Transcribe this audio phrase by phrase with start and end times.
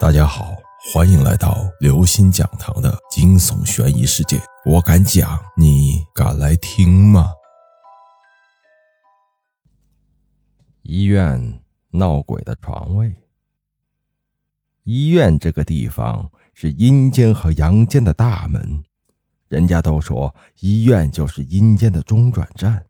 [0.00, 0.56] 大家好，
[0.92, 4.40] 欢迎来到刘星讲堂的惊悚悬疑世界。
[4.66, 7.32] 我敢讲，你敢来听吗？
[10.82, 11.60] 医院
[11.90, 13.14] 闹鬼的床位。
[14.82, 18.82] 医院这个地方是阴间和阳间的大门，
[19.46, 22.84] 人家都说医院就是阴间的中转站。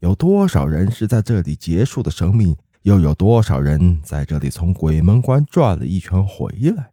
[0.00, 2.56] 有多少人是在这里结束的生命？
[2.84, 6.90] 又有多少人在这里从鬼门关转了一圈回来？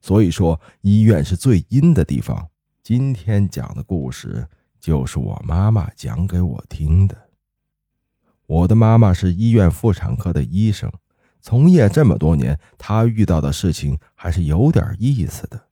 [0.00, 2.48] 所以说，医院是最阴的地方。
[2.82, 4.48] 今天讲的故事
[4.80, 7.16] 就是我妈妈讲给我听的。
[8.46, 10.90] 我的妈妈是医院妇产科的医生，
[11.40, 15.68] 从业这么多年，她遇到的事情还是有点意思的。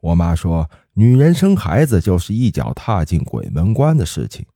[0.00, 4.46] 我妈说，女人生孩子就是一脚踏进鬼门关的事情，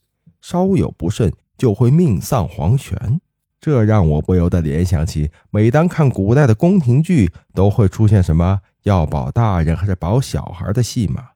[0.40, 3.20] 稍有不慎就会命丧黄泉。
[3.60, 11.30] 这让我不由得联想起，每当看古代的宫廷剧，都会出现什么要保大人还是保小孩的戏码，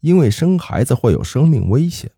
[0.00, 2.10] 因为生孩子会有生命危险。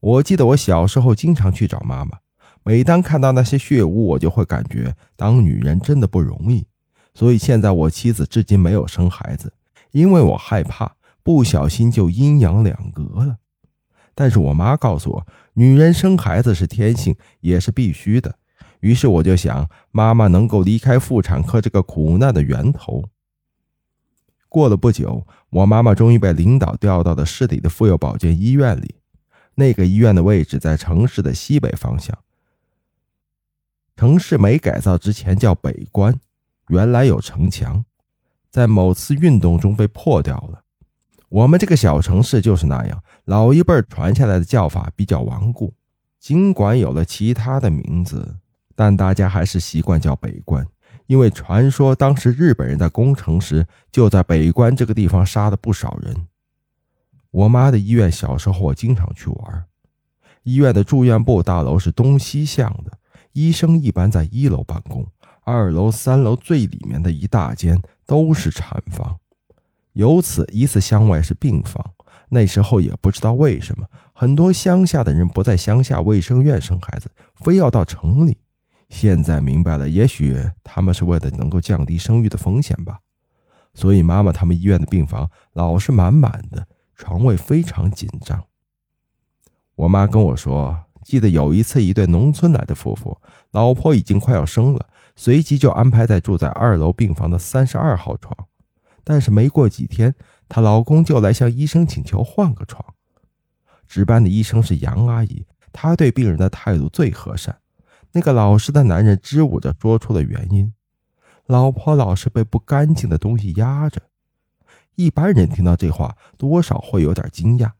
[0.00, 2.18] 我记得我小时候经常去找妈妈，
[2.62, 6.66] 每当看到那些血污，我就会感觉当女人真的不容易。
[7.14, 9.52] 所以现在我妻子至今没有生孩子，
[9.90, 13.36] 因为我害怕不小心就阴阳两隔了。
[14.18, 18.34] 但是我妈告诉我，女人生孩子是天性，也是必须的。
[18.80, 23.04] 于是我就想，妈妈能够离开妇产科这个苦难的源头。
[24.48, 28.96] 过了不久，我妈妈终于被领导调到了市里的妇幼保健医院里。
[29.54, 32.18] 那个医院的位置在城市的西北方向。
[33.94, 36.18] 城市没改造之前叫北关，
[36.70, 37.84] 原来有城墙，
[38.50, 40.64] 在某次运动中被破掉了。
[41.28, 45.74] 我们这个小城市就是那样，老一辈传下来的叫法比较顽固，
[46.18, 48.36] 尽管有了其他的名字。
[48.74, 50.64] 但大家还是习惯叫北关，
[51.06, 56.28] 因为传说当时日本人在攻城时就在北关这个地方杀了不少人。
[57.32, 59.64] 我妈的医院小时候我经常去玩，
[60.44, 62.92] 医院的住院部大楼是东西向的，
[63.32, 65.04] 医生一般在一楼办公，
[65.42, 69.18] 二楼、三楼最里面的一大间都是产房，
[69.98, 71.84] 由此一次乡外是病房。
[72.28, 78.38] 那时候也不知道为什么，很多乡下的人不在乡下卫生院生孩子，非要到城里。
[78.90, 83.00] 现在明白了，也许他们是为了能够降低生育的风险吧。
[83.74, 88.44] 所以妈妈他们医院的病房老是满满的，床位非常紧张。
[89.74, 93.20] 我妈跟我说，记得有一次，一对农村来的夫妇，
[93.50, 94.86] 老婆已经快要生了，
[95.16, 98.46] 随即就安排在住在二楼病房的三十二号床。
[99.08, 100.14] 但是没过几天，
[100.50, 102.84] 她老公就来向医生请求换个床。
[103.86, 107.58] 值班的医生是杨阿姨，她对病人的态度最和善。
[108.12, 110.74] 那个老实的男人支吾着说出了原因：
[111.46, 114.02] 老婆老是被不干净的东西压着。
[114.96, 117.70] 一般人听到这话，多少会有点惊讶，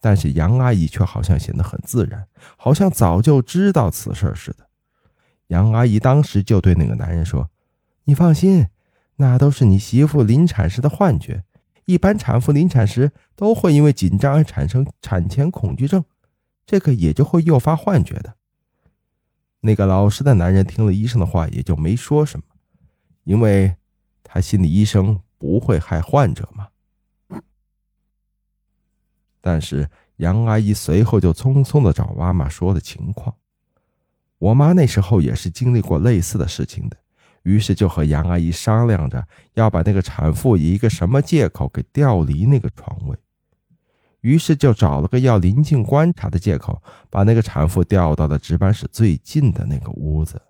[0.00, 4.68] 但是杨阿姨却好像显得很自然，好像早就知道此事似的。
[5.48, 7.50] 杨阿姨当时就对那个男人说
[8.06, 8.68] ：“你放心，
[9.16, 11.44] 那都是你媳妇临产时的幻觉。
[11.84, 16.04] 一般产妇临产时都会因为紧张而产生产前恐惧症，
[16.64, 18.34] 这个也就会诱发幻觉的。”
[19.64, 22.44] 那个老实的男人听了医生的话，也就没说什么，
[23.24, 23.76] 因为
[24.22, 26.68] 他心里医生不会害患者嘛。
[29.40, 33.36] 但是杨阿姨随后就匆匆的找妈妈说了情况。
[34.38, 36.96] 我妈那时候也是经历过类似的事情的，
[37.42, 43.16] 于是就和杨阿姨商量着要把那个产妇以一个什么借口给调离那个床位。
[44.20, 50.40] 于是就找了个要临近观察的借口，把那个产妇调到了值班室最近的那个屋子。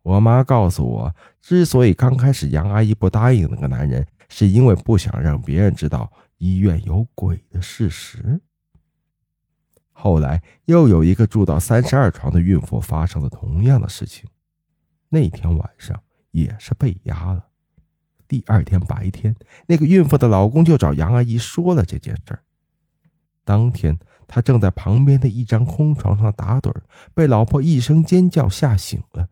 [0.00, 8.40] 我妈告诉我，之所以刚开始杨阿姨不答应那个男人，是因为不想让别人知道医院有鬼的事实。
[9.92, 14.26] 后来又有一个住到三十二床的孕妇发生了同样的事情，
[15.08, 16.00] 那天晚上
[16.30, 17.46] 也是被压了。
[18.26, 19.34] 第二天白天，
[19.66, 22.42] 那个孕妇的老公就找杨阿姨说了这件事儿。
[23.42, 26.74] 当天，他正在旁边的一张空床上打盹，
[27.14, 29.28] 被老婆一声尖叫吓醒了。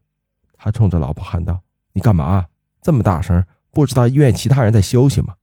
[0.56, 1.60] 他冲着老婆喊道
[1.92, 2.46] ：“你干嘛
[2.80, 3.44] 这么大声？
[3.70, 5.34] 不知道医院其他人在休息吗？”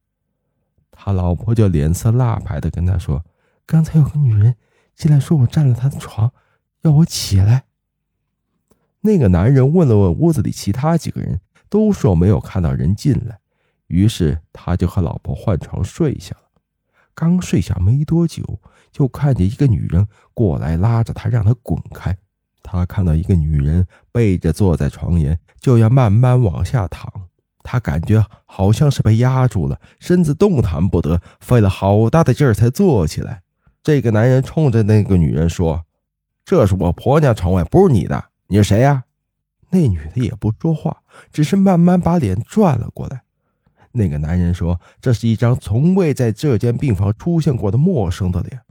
[0.89, 3.23] 他老婆就脸色蜡白的跟他说
[3.67, 4.55] ：“刚才有个女人
[4.95, 6.33] 进来，说我占了她的床，
[6.81, 7.65] 要我起来。”
[9.05, 11.39] 那个男人问了问屋子里其他几个人，
[11.69, 13.37] 都说没有看到人进来。
[13.87, 16.61] 于是他就和老婆换床睡下了。
[17.13, 18.41] 刚睡下没多久，
[18.91, 22.17] 就看见一个女人过来拉着他，让他滚开。
[22.63, 27.11] 他看到一个女人背着坐在床沿，就要慢慢往下躺。
[27.61, 33.41] 他感觉好像是被压住了，身子动弹不得，费了好大的劲儿才坐起来。
[33.83, 35.83] 这个男人冲着那个女人说
[36.45, 38.29] ：“这是我婆娘床位，不是你的。
[38.47, 39.03] 你是谁呀？”
[39.71, 41.01] 那女的也不说话，
[41.31, 43.23] 只是慢慢把脸转了过来。
[43.91, 48.61] 那个男人说：“这是一张从未在这间病房出现过的陌生的脸。”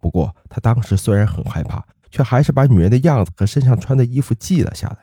[0.00, 1.84] 不过他当时虽然很害怕。
[2.14, 4.98] 却还是把女人的样子和身上穿的衣服记了下来。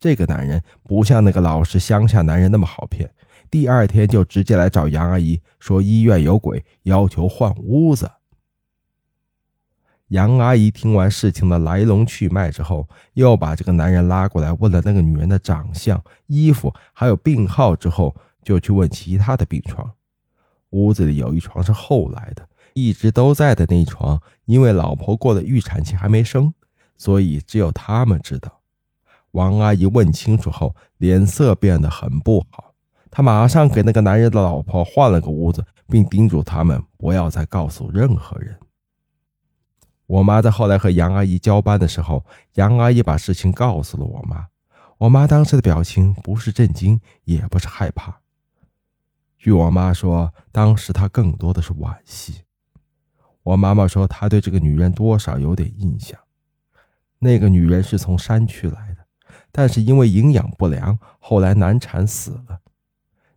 [0.00, 3.10] 这个男人不像那个老实乡下男人那么好骗，
[3.50, 8.10] 第二天就直接来找杨阿姨说医院有鬼，要求换屋子。
[10.08, 19.90] 杨阿姨听完事情的来龙去脉之后，又把这个男人拉过来问了那个女人的长相、衣服还有病号之后，就去问其他的病床。
[20.70, 22.48] 屋子里有一床是后来的。
[22.74, 26.52] 一直都在的那床，因为老婆过了预产期还没生，
[26.98, 28.60] 所以只有他们知道。
[29.30, 32.74] 王阿姨问清楚后，脸色变得很不好。
[33.10, 38.54] 她马上给那个男人的老婆换了个屋子，并叮嘱他们不要再告诉任何人。
[40.06, 42.24] 我妈在后来和杨阿姨交班的时候，
[42.54, 44.46] 杨阿姨把事情告诉了我妈。
[44.98, 48.20] 我妈当时的表情不是震惊，也不是害怕。
[49.36, 52.42] 据我妈说，当时她更多的是惋惜。
[53.42, 56.18] 我妈妈说，她对这个女人多少有点印象。
[57.18, 59.04] 那个女人是从山区来的，
[59.50, 62.60] 但是因为营养不良，后来难产死了。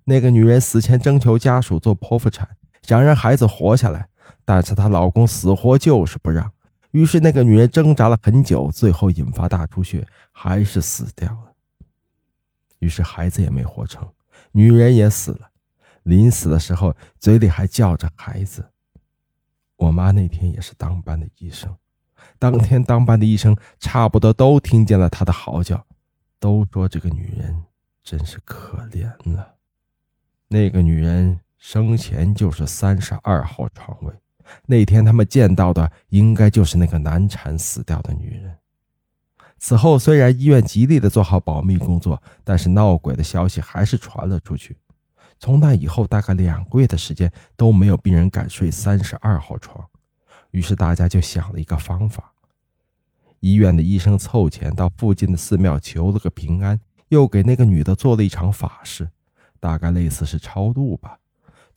[0.03, 2.47] 那个女人死前征求家属做剖腹产，
[2.83, 4.07] 想让孩子活下来，
[4.45, 6.51] 但是她老公死活就是不让。
[6.91, 11.53] 于是那个女人挣扎了很久，最后引发大出血，还是死掉了。
[12.79, 14.07] 于是孩子也没活成，
[14.51, 15.51] 女人也死了。
[16.03, 18.71] 临死的时候，嘴里还叫着孩子。
[19.75, 21.75] 我妈那天也是当班的医生，
[22.39, 25.85] 当天当班的医生差不多都听见了她的嚎叫，
[26.39, 27.63] 都说这个女人
[28.03, 29.55] 真是可怜了。
[30.47, 34.13] 那个女人生前就是三十二号床位，
[34.65, 38.57] 那天他们见到的应该就是那个难产死掉的女人。
[39.57, 44.77] 此后，虽然医院极力的做好保密工作，但是闹鬼的消息还是传了出去。
[45.37, 49.85] 从那以后，大概两个月的时间都没有病人敢睡三十二号床。
[50.51, 52.33] 于是大家就想了一个方法。
[53.41, 56.79] 医院的医生凑钱到附近的寺庙求了个平安，
[57.09, 59.09] 又给那个女的做了一场法事，
[59.59, 61.18] 大概类似是超度吧。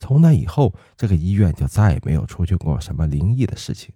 [0.03, 3.95] 从那以后，这个医院就再也没有出现过什么灵异的事情。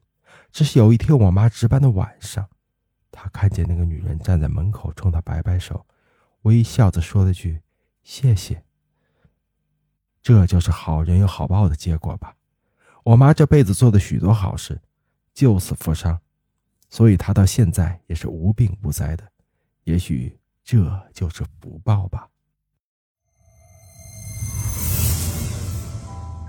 [0.53, 2.47] 只是有一天我妈值班的晚上，
[3.11, 5.85] 她看见那个女人站在门口，冲她摆摆手，
[6.43, 7.61] 微笑着说了句
[8.03, 8.63] “谢谢”。
[10.23, 12.33] 这就是好人有好报的结果吧。
[13.03, 14.81] 我妈这辈子做的许多好事，
[15.33, 16.17] 救死扶伤，
[16.87, 19.29] 所以她到现在也是无病无灾的。
[19.83, 22.29] 也许这就是福报吧。